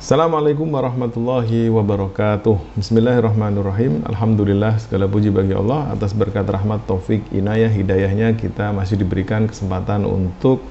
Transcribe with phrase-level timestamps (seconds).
[0.00, 2.56] Assalamualaikum warahmatullahi wabarakatuh.
[2.72, 4.00] Bismillahirrahmanirrahim.
[4.08, 10.08] Alhamdulillah segala puji bagi Allah Atas berkat rahmat taufik inayah hidayahnya Kita masih diberikan kesempatan
[10.08, 10.64] untuk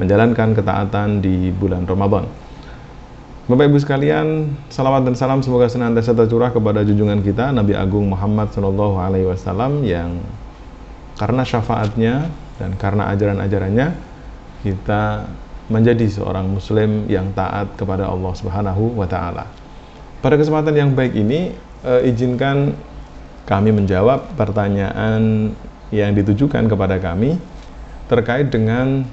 [0.00, 2.24] Menjalankan ketaatan di bulan Ramadan.
[3.52, 8.48] Bapak ibu sekalian Salawat dan salam semoga senantiasa tercurah kepada junjungan kita Nabi Agung Muhammad
[8.48, 10.24] SAW Yang
[11.20, 13.92] karena syafaatnya Dan karena ajaran-ajarannya
[14.64, 15.28] Kita
[15.72, 19.48] menjadi seorang muslim yang taat kepada Allah Subhanahu wa taala.
[20.20, 22.76] Pada kesempatan yang baik ini eh, izinkan
[23.44, 25.52] kami menjawab pertanyaan
[25.92, 27.36] yang ditujukan kepada kami
[28.08, 29.04] terkait dengan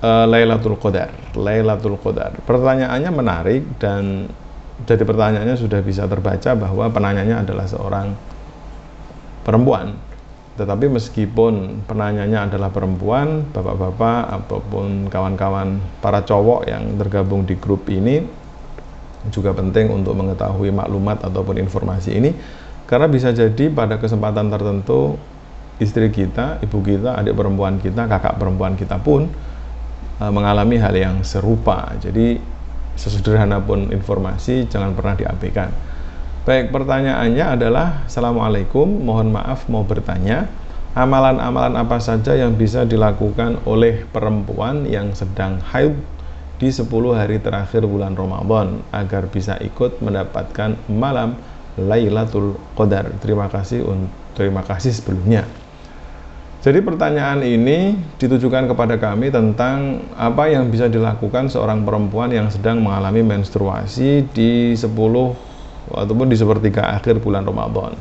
[0.00, 1.12] eh, Lailatul Qadar.
[1.36, 2.36] Lailatul Qadar.
[2.48, 4.32] Pertanyaannya menarik dan
[4.88, 8.16] jadi pertanyaannya sudah bisa terbaca bahwa penanyanya adalah seorang
[9.44, 9.94] perempuan
[10.52, 18.20] tetapi meskipun penanyanya adalah perempuan, bapak-bapak ataupun kawan-kawan para cowok yang tergabung di grup ini
[19.32, 22.30] juga penting untuk mengetahui maklumat ataupun informasi ini
[22.84, 25.16] karena bisa jadi pada kesempatan tertentu
[25.80, 29.32] istri kita, ibu kita, adik perempuan kita, kakak perempuan kita pun
[30.20, 31.96] e, mengalami hal yang serupa.
[31.96, 32.36] Jadi
[32.94, 35.72] sesederhana pun informasi jangan pernah diabaikan.
[36.42, 40.50] Baik, pertanyaannya adalah Assalamualaikum, mohon maaf mau bertanya
[40.90, 45.94] Amalan-amalan apa saja yang bisa dilakukan oleh perempuan yang sedang haid
[46.58, 51.38] di 10 hari terakhir bulan Ramadan agar bisa ikut mendapatkan malam
[51.78, 53.14] Lailatul Qadar?
[53.22, 53.86] Terima kasih
[54.34, 55.46] terima kasih sebelumnya.
[56.58, 62.82] Jadi pertanyaan ini ditujukan kepada kami tentang apa yang bisa dilakukan seorang perempuan yang sedang
[62.82, 65.51] mengalami menstruasi di 10
[65.90, 67.98] ataupun di sepertiga akhir bulan Ramadan.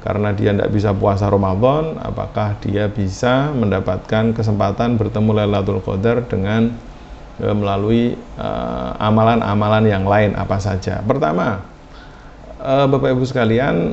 [0.00, 6.72] Karena dia tidak bisa puasa Ramadan apakah dia bisa mendapatkan kesempatan bertemu Lailatul Qadar dengan
[7.36, 11.04] e, melalui eh, amalan-amalan uh, yang lain apa saja?
[11.04, 11.60] Pertama
[12.64, 13.92] uh, Bapak Ibu sekalian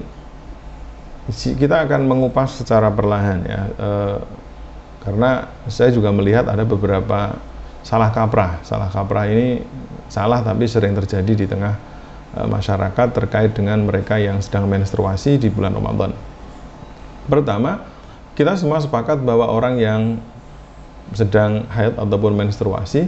[1.28, 4.18] kita akan mengupas secara perlahan ya uh,
[5.04, 7.36] karena saya juga melihat ada beberapa
[7.84, 8.60] salah kaprah.
[8.64, 9.64] Salah kaprah ini
[10.12, 11.76] salah tapi sering terjadi di tengah
[12.36, 16.12] masyarakat terkait dengan mereka yang sedang menstruasi di bulan Ramadan.
[17.28, 17.84] Pertama,
[18.38, 20.02] kita semua sepakat bahwa orang yang
[21.16, 23.08] sedang haid ataupun menstruasi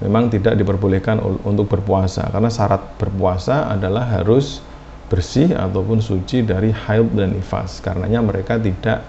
[0.00, 4.64] memang tidak diperbolehkan untuk berpuasa karena syarat berpuasa adalah harus
[5.08, 7.80] bersih ataupun suci dari haid dan nifas.
[7.80, 9.04] Karenanya mereka tidak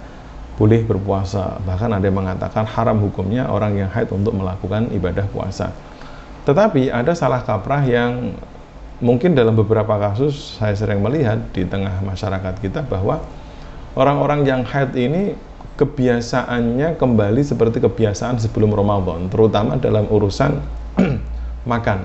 [0.56, 1.60] boleh berpuasa.
[1.64, 5.72] Bahkan ada yang mengatakan haram hukumnya orang yang haid untuk melakukan ibadah puasa.
[6.48, 8.36] Tetapi ada salah kaprah yang
[9.00, 13.24] mungkin dalam beberapa kasus saya sering melihat di tengah masyarakat kita bahwa
[13.96, 15.36] orang-orang yang haid ini
[15.80, 20.60] kebiasaannya kembali seperti kebiasaan sebelum Ramadan, terutama dalam urusan
[21.72, 22.04] makan.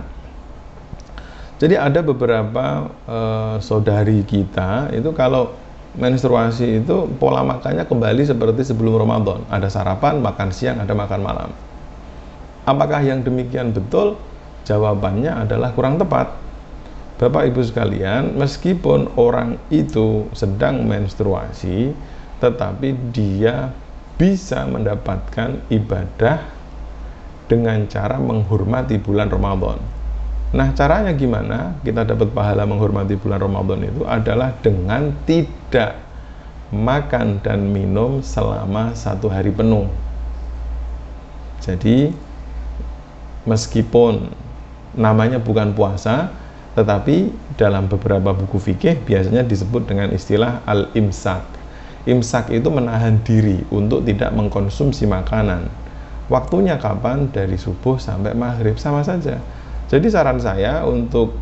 [1.58, 5.54] Jadi ada beberapa uh, saudari kita itu kalau
[5.94, 9.42] menstruasi itu pola makannya kembali seperti sebelum Ramadan.
[9.50, 11.50] Ada sarapan, makan siang, ada makan malam.
[12.66, 14.18] Apakah yang demikian betul?
[14.66, 16.43] Jawabannya adalah kurang tepat
[17.14, 21.94] Bapak Ibu sekalian, meskipun orang itu sedang menstruasi,
[22.42, 23.70] tetapi dia
[24.18, 26.42] bisa mendapatkan ibadah
[27.46, 29.78] dengan cara menghormati bulan Ramadan.
[30.54, 35.98] Nah, caranya gimana kita dapat pahala menghormati bulan Ramadan itu adalah dengan tidak
[36.74, 39.86] makan dan minum selama satu hari penuh.
[41.62, 42.10] Jadi,
[43.46, 44.30] meskipun
[44.94, 46.30] namanya bukan puasa,
[46.74, 51.46] tetapi dalam beberapa buku fikih biasanya disebut dengan istilah al-imsak.
[52.04, 55.70] Imsak itu menahan diri untuk tidak mengkonsumsi makanan.
[56.28, 57.30] Waktunya kapan?
[57.30, 59.38] Dari subuh sampai maghrib sama saja.
[59.88, 61.32] Jadi saran saya untuk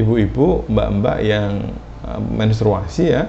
[0.00, 1.76] ibu-ibu, mbak-mbak yang
[2.08, 3.28] eh, menstruasi ya,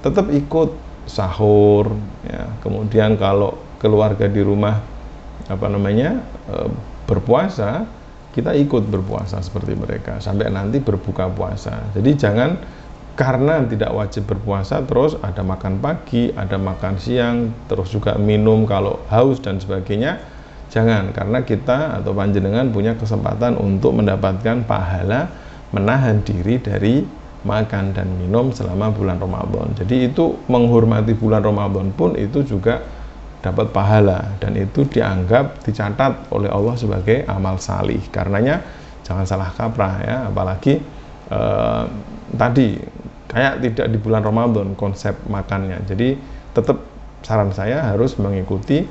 [0.00, 0.72] tetap ikut
[1.04, 1.92] sahur
[2.24, 2.46] ya.
[2.62, 4.78] Kemudian kalau keluarga di rumah
[5.50, 6.70] apa namanya eh,
[7.10, 7.84] berpuasa
[8.32, 11.92] kita ikut berpuasa seperti mereka sampai nanti berbuka puasa.
[11.92, 12.50] Jadi jangan
[13.12, 19.04] karena tidak wajib berpuasa terus ada makan pagi, ada makan siang, terus juga minum kalau
[19.12, 20.16] haus dan sebagainya.
[20.72, 25.28] Jangan karena kita atau panjenengan punya kesempatan untuk mendapatkan pahala
[25.76, 27.04] menahan diri dari
[27.44, 29.76] makan dan minum selama bulan Ramadan.
[29.76, 32.80] Jadi itu menghormati bulan Ramadan pun itu juga
[33.42, 38.62] dapat pahala dan itu dianggap dicatat oleh Allah sebagai amal salih karenanya
[39.02, 40.78] jangan salah kaprah ya apalagi
[41.28, 41.84] eh,
[42.38, 42.78] tadi
[43.26, 46.14] kayak tidak di bulan Ramadan konsep makannya jadi
[46.54, 46.78] tetap
[47.26, 48.86] saran saya harus mengikuti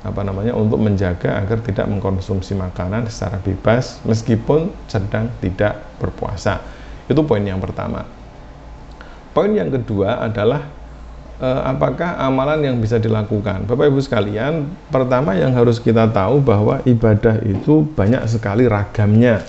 [0.00, 6.62] apa namanya untuk menjaga agar tidak mengkonsumsi makanan secara bebas meskipun sedang tidak berpuasa.
[7.04, 8.06] Itu poin yang pertama.
[9.36, 10.64] Poin yang kedua adalah
[11.40, 13.64] eh, apakah amalan yang bisa dilakukan?
[13.64, 19.42] Bapak Ibu sekalian, pertama yang harus kita tahu bahwa ibadah itu banyak sekali ragamnya.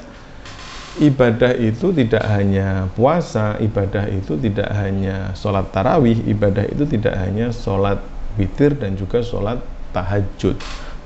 [0.99, 7.47] Ibadah itu tidak hanya puasa, ibadah itu tidak hanya sholat tarawih, ibadah itu tidak hanya
[7.55, 7.99] sholat
[8.35, 9.63] witir dan juga sholat
[9.95, 10.55] tahajud.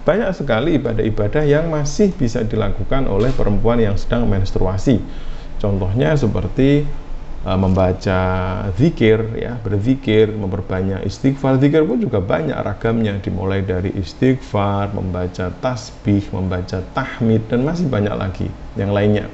[0.06, 5.02] Banyak sekali ibadah-ibadah yang masih bisa dilakukan oleh perempuan yang sedang menstruasi.
[5.58, 6.86] Contohnya seperti
[7.46, 8.20] uh, membaca
[8.76, 11.62] zikir, ya, berzikir, memperbanyak istighfar.
[11.62, 18.16] Zikir pun juga banyak ragamnya, dimulai dari istighfar, membaca tasbih, membaca tahmid, dan masih banyak
[18.18, 19.30] lagi yang lainnya.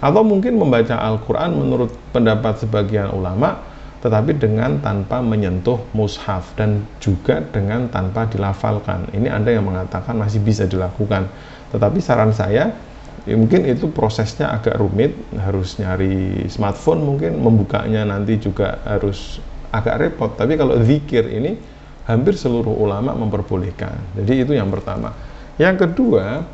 [0.00, 3.60] Atau mungkin membaca Al-Quran menurut pendapat sebagian ulama,
[4.04, 9.08] tetapi dengan tanpa menyentuh mushaf dan juga dengan tanpa dilafalkan.
[9.16, 11.24] Ini Anda yang mengatakan masih bisa dilakukan.
[11.72, 12.76] Tetapi saran saya,
[13.24, 19.40] ya mungkin itu prosesnya agak rumit, harus nyari smartphone mungkin, membukanya nanti juga harus
[19.72, 20.30] agak repot.
[20.36, 21.56] Tapi kalau zikir ini
[22.04, 23.96] hampir seluruh ulama memperbolehkan.
[24.16, 25.16] Jadi itu yang pertama.
[25.56, 26.44] Yang kedua,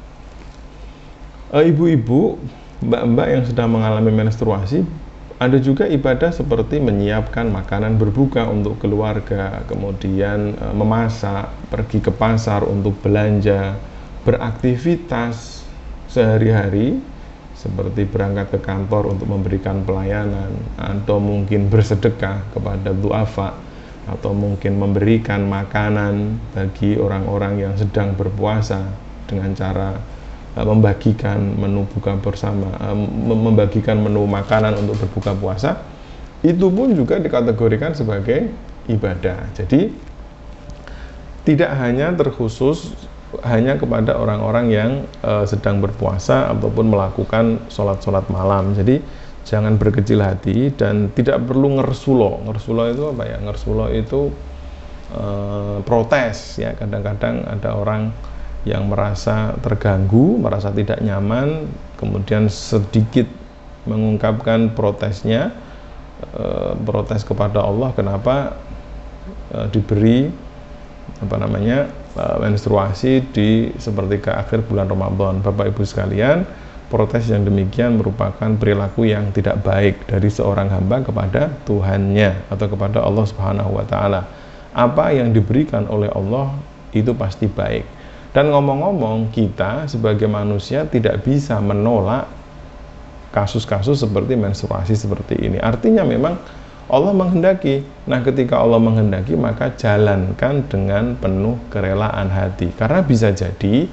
[1.52, 2.38] eh, ibu-ibu,
[2.81, 4.87] mbak-mbak yang sedang mengalami menstruasi
[5.40, 12.61] ada juga ibadah seperti menyiapkan makanan berbuka untuk keluarga, kemudian e, memasak, pergi ke pasar
[12.69, 13.73] untuk belanja,
[14.28, 15.60] beraktivitas
[16.11, 16.99] sehari-hari
[17.55, 23.55] seperti berangkat ke kantor untuk memberikan pelayanan atau mungkin bersedekah kepada duafa
[24.11, 28.83] atau mungkin memberikan makanan bagi orang-orang yang sedang berpuasa
[29.29, 29.95] dengan cara
[30.51, 32.97] Eh, membagikan menu buka bersama, eh,
[33.31, 35.79] membagikan menu makanan untuk berbuka puasa,
[36.43, 38.51] itu pun juga dikategorikan sebagai
[38.91, 39.47] ibadah.
[39.55, 39.95] Jadi
[41.47, 42.99] tidak hanya terkhusus
[43.47, 44.91] hanya kepada orang-orang yang
[45.23, 48.75] uh, sedang berpuasa ataupun melakukan sholat-sholat malam.
[48.75, 48.99] Jadi
[49.47, 52.43] jangan berkecil hati dan tidak perlu ngersulo.
[52.50, 53.38] Ngersulo itu apa ya?
[53.38, 54.35] Ngersulo itu
[55.15, 56.75] uh, protes ya.
[56.75, 58.11] Kadang-kadang ada orang
[58.69, 61.65] yang merasa terganggu, merasa tidak nyaman,
[61.97, 63.25] kemudian sedikit
[63.88, 65.56] mengungkapkan protesnya,
[66.21, 68.61] e, protes kepada Allah kenapa
[69.49, 70.29] e, diberi
[71.25, 75.43] apa namanya menstruasi di seperti ke akhir bulan Ramadan.
[75.43, 76.43] Bapak Ibu sekalian,
[76.91, 83.05] protes yang demikian merupakan perilaku yang tidak baik dari seorang hamba kepada Tuhannya atau kepada
[83.07, 84.27] Allah Subhanahu wa taala.
[84.75, 86.55] Apa yang diberikan oleh Allah
[86.91, 92.31] itu pasti baik dan ngomong-ngomong, kita sebagai manusia tidak bisa menolak
[93.35, 95.59] kasus-kasus seperti menstruasi seperti ini.
[95.59, 96.39] Artinya memang
[96.90, 97.87] Allah menghendaki.
[98.10, 102.75] Nah, ketika Allah menghendaki, maka jalankan dengan penuh kerelaan hati.
[102.75, 103.87] Karena bisa jadi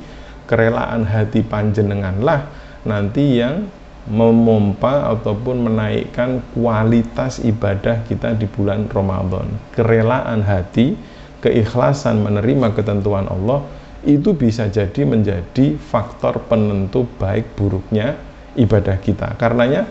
[0.50, 2.50] kerelaan hati panjenenganlah
[2.90, 3.70] nanti yang
[4.08, 9.46] memompa ataupun menaikkan kualitas ibadah kita di bulan Ramadan.
[9.76, 10.96] Kerelaan hati,
[11.44, 13.62] keikhlasan menerima ketentuan Allah
[14.08, 18.16] itu bisa jadi menjadi faktor penentu baik buruknya
[18.56, 19.36] ibadah kita.
[19.36, 19.84] Karenanya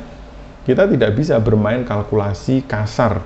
[0.67, 3.23] kita tidak bisa bermain kalkulasi kasar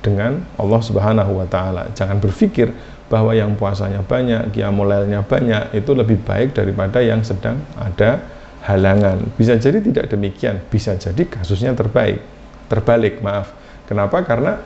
[0.00, 1.90] dengan Allah Subhanahu wa taala.
[1.98, 2.70] Jangan berpikir
[3.10, 8.22] bahwa yang puasanya banyak, qiyamulailnya banyak itu lebih baik daripada yang sedang ada
[8.62, 9.18] halangan.
[9.34, 12.22] Bisa jadi tidak demikian, bisa jadi kasusnya terbaik.
[12.70, 13.50] Terbalik, maaf.
[13.90, 14.22] Kenapa?
[14.22, 14.58] Karena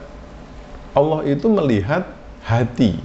[0.93, 2.05] Allah itu melihat
[2.45, 2.97] hati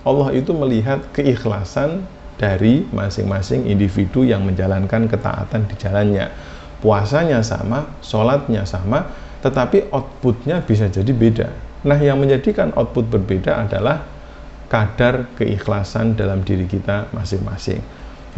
[0.00, 2.08] Allah itu melihat keikhlasan
[2.40, 6.32] dari masing-masing individu yang menjalankan ketaatan di jalannya.
[6.80, 9.04] Puasanya sama, sholatnya sama,
[9.44, 11.48] tetapi outputnya bisa jadi beda.
[11.84, 14.04] Nah, yang menjadikan output berbeda adalah
[14.68, 17.80] kadar keikhlasan dalam diri kita masing-masing.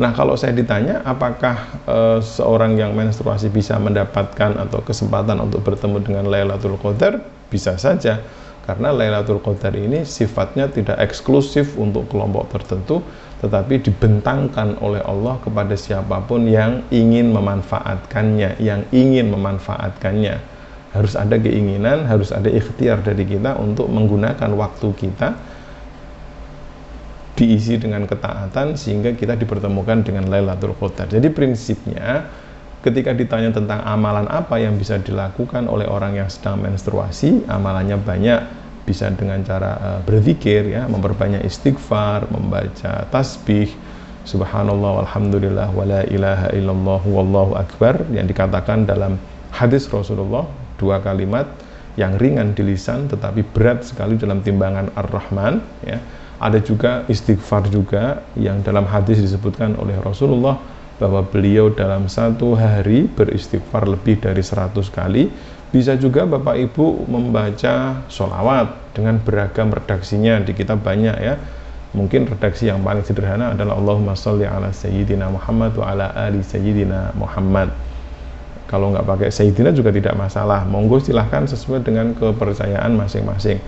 [0.00, 6.00] Nah, kalau saya ditanya apakah e, seorang yang menstruasi bisa mendapatkan atau kesempatan untuk bertemu
[6.00, 7.20] dengan Lailatul Qadar?
[7.52, 8.24] Bisa saja
[8.64, 13.04] karena Lailatul Qadar ini sifatnya tidak eksklusif untuk kelompok tertentu
[13.42, 20.38] tetapi dibentangkan oleh Allah kepada siapa pun yang ingin memanfaatkannya yang ingin memanfaatkannya
[20.92, 25.34] harus ada keinginan, harus ada ikhtiar dari kita untuk menggunakan waktu kita
[27.32, 31.08] diisi dengan ketaatan sehingga kita dipertemukan dengan Lailatul Qadar.
[31.08, 32.28] Jadi prinsipnya
[32.84, 38.40] ketika ditanya tentang amalan apa yang bisa dilakukan oleh orang yang sedang menstruasi, amalannya banyak,
[38.82, 43.70] bisa dengan cara uh, berzikir ya, memperbanyak istighfar, membaca tasbih,
[44.22, 49.18] subhanallah walhamdulillah wala ilaha illallah wallahu akbar yang dikatakan dalam
[49.50, 50.46] hadis Rasulullah
[50.78, 51.50] dua kalimat
[51.98, 55.98] yang ringan di lisan tetapi berat sekali dalam timbangan Ar-Rahman ya.
[56.38, 60.56] ada juga istighfar juga yang dalam hadis disebutkan oleh Rasulullah
[61.02, 65.28] bahwa beliau dalam satu hari beristighfar lebih dari 100 kali
[65.72, 70.44] bisa juga Bapak Ibu membaca sholawat dengan beragam redaksinya.
[70.44, 71.40] Di kitab banyak ya.
[71.96, 77.16] Mungkin redaksi yang paling sederhana adalah Allahumma sholli ala sayyidina Muhammad wa ala ali sayyidina
[77.16, 77.72] Muhammad.
[78.68, 80.64] Kalau nggak pakai sayyidina juga tidak masalah.
[80.68, 83.60] Monggo silahkan sesuai dengan kepercayaan masing-masing.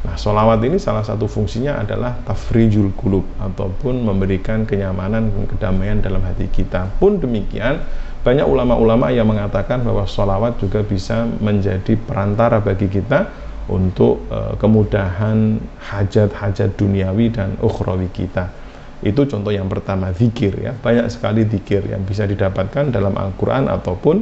[0.00, 6.24] Nah sholawat ini salah satu fungsinya adalah tafrijul kulub ataupun memberikan kenyamanan dan kedamaian dalam
[6.24, 6.88] hati kita.
[6.96, 7.84] Pun demikian
[8.20, 13.32] banyak ulama-ulama yang mengatakan bahwa sholawat juga bisa menjadi perantara bagi kita
[13.72, 18.52] untuk uh, kemudahan hajat-hajat duniawi dan ukhrawi kita.
[19.00, 20.76] Itu contoh yang pertama, zikir ya.
[20.76, 24.20] Banyak sekali zikir yang bisa didapatkan dalam Al-Qur'an ataupun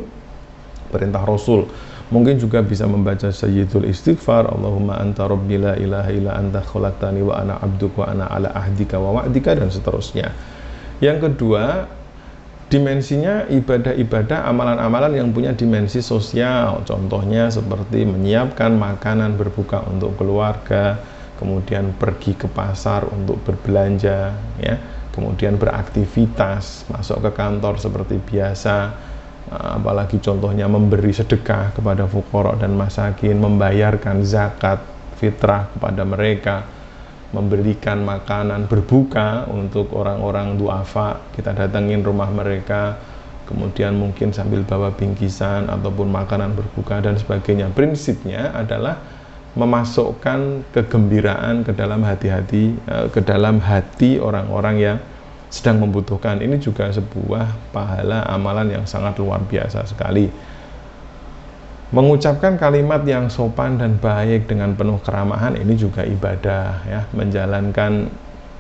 [0.95, 1.67] perintah Rasul.
[2.09, 7.35] Mungkin juga bisa membaca Sayyidul Istighfar, Allahumma anta rabbi la ilaha illa anta khalaqtani wa
[7.37, 10.33] ana abduka wa ana ala ahdika wa wa'dika dan seterusnya.
[11.05, 11.85] Yang kedua,
[12.69, 16.85] dimensinya ibadah-ibadah amalan-amalan yang punya dimensi sosial.
[16.85, 21.01] Contohnya seperti menyiapkan makanan berbuka untuk keluarga
[21.41, 24.77] kemudian pergi ke pasar untuk berbelanja ya.
[25.17, 29.09] Kemudian beraktivitas masuk ke kantor seperti biasa.
[29.49, 34.85] Apalagi contohnya memberi sedekah kepada fukorok dan masakin membayarkan zakat
[35.17, 36.78] fitrah kepada mereka
[37.29, 41.21] memberikan makanan berbuka untuk orang-orang duafa.
[41.37, 42.97] Kita datangin rumah mereka
[43.45, 47.73] kemudian mungkin sambil bawa bingkisan ataupun makanan berbuka dan sebagainya.
[47.73, 49.01] Prinsipnya adalah
[49.57, 54.99] memasukkan kegembiraan ke dalam hati-hati eh, ke dalam hati orang-orang yang
[55.49, 56.41] sedang membutuhkan.
[56.45, 60.29] Ini juga sebuah pahala amalan yang sangat luar biasa sekali
[61.89, 67.01] mengucapkan kalimat yang sopan dan baik dengan penuh keramahan ini juga ibadah ya.
[67.17, 68.13] Menjalankan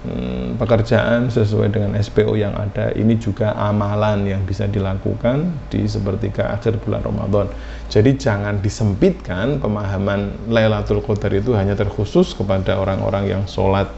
[0.09, 6.57] hmm, pekerjaan sesuai dengan SPO yang ada ini juga amalan yang bisa dilakukan di sepertiga
[6.57, 7.53] akhir bulan Ramadan.
[7.93, 13.93] Jadi jangan disempitkan pemahaman Lailatul Qadar itu hanya terkhusus kepada orang-orang yang sholat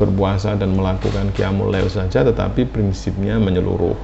[0.00, 3.96] berpuasa dan melakukan qiyamul lail saja tetapi prinsipnya menyeluruh.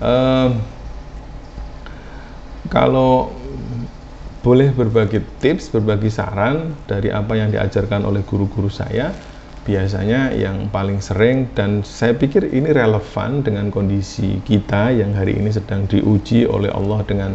[0.00, 0.56] Uh,
[2.72, 3.43] kalau
[4.44, 9.08] boleh berbagi tips, berbagi saran dari apa yang diajarkan oleh guru-guru saya.
[9.64, 15.48] Biasanya yang paling sering dan saya pikir ini relevan dengan kondisi kita yang hari ini
[15.48, 17.32] sedang diuji oleh Allah dengan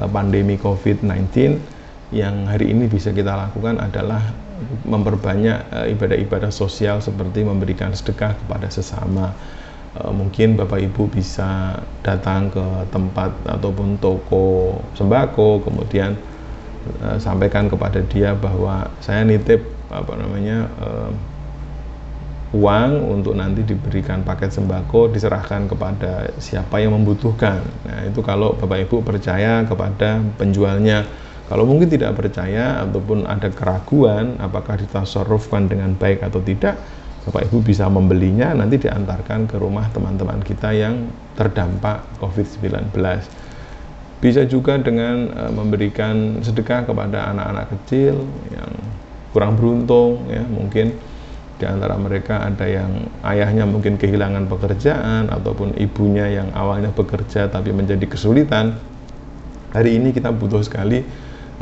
[0.00, 1.60] eh, pandemi COVID-19
[2.16, 4.32] yang hari ini bisa kita lakukan adalah
[4.88, 9.36] memperbanyak eh, ibadah-ibadah sosial seperti memberikan sedekah kepada sesama.
[10.00, 16.16] Eh, mungkin Bapak Ibu bisa datang ke tempat ataupun toko sembako, kemudian
[17.04, 21.10] uh, sampaikan kepada dia bahwa saya nitip apa namanya uh,
[22.56, 27.60] uang untuk nanti diberikan paket sembako diserahkan kepada siapa yang membutuhkan.
[27.84, 31.04] Nah, itu kalau Bapak Ibu percaya kepada penjualnya.
[31.48, 36.76] Kalau mungkin tidak percaya ataupun ada keraguan apakah ditasarrufkan dengan baik atau tidak,
[37.24, 42.92] Bapak Ibu bisa membelinya nanti diantarkan ke rumah teman-teman kita yang terdampak COVID-19.
[44.18, 48.72] Bisa juga dengan uh, memberikan sedekah kepada anak-anak kecil yang
[49.30, 50.90] kurang beruntung ya, mungkin
[51.58, 57.74] di antara mereka ada yang ayahnya mungkin kehilangan pekerjaan ataupun ibunya yang awalnya bekerja tapi
[57.74, 58.78] menjadi kesulitan.
[59.74, 61.02] Hari ini kita butuh sekali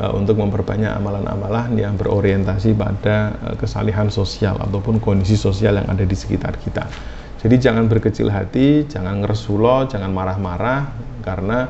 [0.01, 6.05] uh, untuk memperbanyak amalan-amalan yang berorientasi pada uh, kesalihan sosial ataupun kondisi sosial yang ada
[6.05, 6.89] di sekitar kita.
[7.37, 10.89] Jadi jangan berkecil hati, jangan ngeresulo, jangan marah-marah
[11.21, 11.69] karena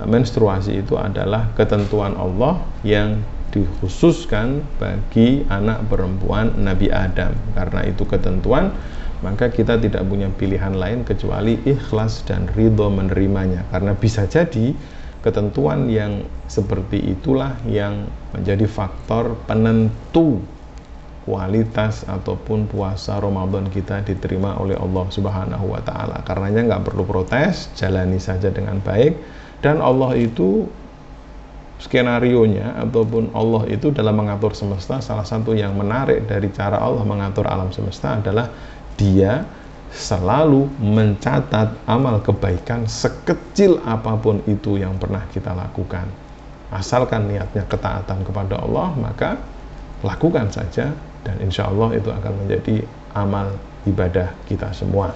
[0.00, 3.20] menstruasi itu adalah ketentuan Allah yang
[3.52, 7.36] dikhususkan bagi anak perempuan Nabi Adam.
[7.52, 8.72] Karena itu ketentuan,
[9.20, 13.68] maka kita tidak punya pilihan lain kecuali ikhlas dan ridho menerimanya.
[13.68, 14.72] Karena bisa jadi
[15.20, 20.40] ketentuan yang seperti itulah yang menjadi faktor penentu
[21.22, 26.18] kualitas ataupun puasa Ramadan kita diterima oleh Allah Subhanahu wa taala.
[26.26, 30.66] Karenanya nggak perlu protes, jalani saja dengan baik dan Allah itu
[31.78, 37.02] skenario nya ataupun Allah itu dalam mengatur semesta salah satu yang menarik dari cara Allah
[37.02, 38.50] mengatur alam semesta adalah
[38.98, 39.42] dia
[39.92, 46.08] selalu mencatat amal kebaikan sekecil apa pun itu yang pernah kita lakukan.
[46.72, 49.36] Asalkan niatnya ketaatan kepada Allah maka
[50.00, 50.90] lakukan saja
[51.22, 53.52] dan insya Allah itu akan menjadi amal
[53.84, 55.12] ibadah kita semua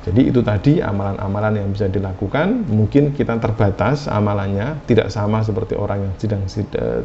[0.00, 2.64] jadi itu tadi amalan-amalan yang bisa dilakukan.
[2.72, 6.42] Mungkin kita terbatas amalannya, tidak sama seperti orang yang sedang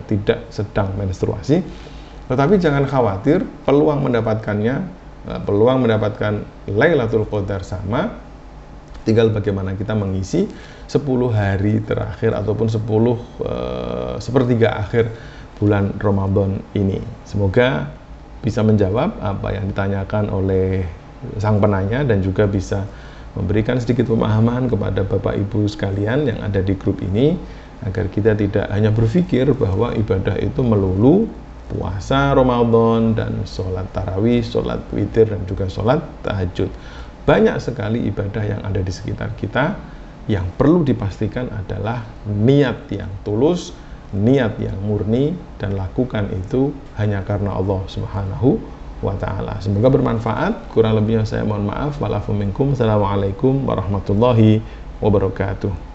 [0.07, 1.59] tidak sedang menstruasi.
[2.31, 4.75] Tetapi jangan khawatir, peluang mendapatkannya
[5.27, 8.15] uh, peluang mendapatkan Lailatul Qadar sama
[9.05, 10.49] tinggal bagaimana kita mengisi
[10.89, 13.15] 10 hari terakhir ataupun 10 uh,
[14.17, 15.11] sepertiga akhir
[15.59, 17.03] bulan Ramadan ini.
[17.27, 17.91] Semoga
[18.39, 20.87] bisa menjawab apa yang ditanyakan oleh
[21.41, 22.85] sang penanya dan juga bisa
[23.35, 27.35] memberikan sedikit pemahaman kepada Bapak Ibu sekalian yang ada di grup ini
[27.83, 31.27] agar kita tidak hanya berpikir bahwa ibadah itu melulu
[31.67, 36.71] puasa Ramadan dan sholat tarawih, sholat witir dan juga sholat tahajud.
[37.25, 39.75] Banyak sekali ibadah yang ada di sekitar kita
[40.29, 43.73] yang perlu dipastikan adalah niat yang tulus,
[44.13, 49.59] niat yang murni dan lakukan itu hanya karena Allah Subhanahu wa taala.
[49.59, 50.71] Semoga bermanfaat.
[50.71, 51.99] Kurang lebihnya saya mohon maaf.
[51.99, 52.31] Walafu.
[52.35, 54.59] Assalamualaikum warahmatullahi
[54.99, 55.94] wabarakatuh.